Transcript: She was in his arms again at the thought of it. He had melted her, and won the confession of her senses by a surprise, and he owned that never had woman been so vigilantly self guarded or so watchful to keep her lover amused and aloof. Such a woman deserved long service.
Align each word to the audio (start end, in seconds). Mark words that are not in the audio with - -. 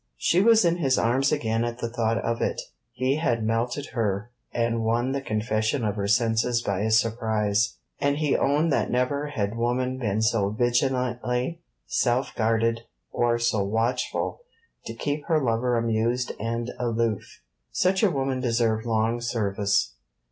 She 0.17 0.41
was 0.41 0.65
in 0.65 0.77
his 0.77 0.97
arms 0.97 1.31
again 1.31 1.63
at 1.63 1.77
the 1.77 1.87
thought 1.87 2.17
of 2.17 2.41
it. 2.41 2.59
He 2.91 3.17
had 3.17 3.43
melted 3.43 3.89
her, 3.93 4.31
and 4.51 4.83
won 4.83 5.11
the 5.11 5.21
confession 5.21 5.85
of 5.85 5.95
her 5.95 6.07
senses 6.07 6.63
by 6.63 6.79
a 6.79 6.89
surprise, 6.89 7.77
and 7.99 8.17
he 8.17 8.35
owned 8.35 8.71
that 8.73 8.89
never 8.89 9.27
had 9.27 9.55
woman 9.55 9.99
been 9.99 10.23
so 10.23 10.49
vigilantly 10.49 11.61
self 11.85 12.33
guarded 12.33 12.81
or 13.11 13.37
so 13.37 13.63
watchful 13.63 14.41
to 14.87 14.95
keep 14.95 15.25
her 15.25 15.39
lover 15.39 15.77
amused 15.77 16.31
and 16.39 16.71
aloof. 16.79 17.43
Such 17.71 18.01
a 18.01 18.09
woman 18.09 18.39
deserved 18.39 18.87
long 18.87 19.21
service. 19.21 19.93